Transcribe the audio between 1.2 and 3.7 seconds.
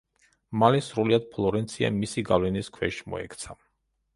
ფლორენცია მისი გავლენის ქვეშ მოექცა.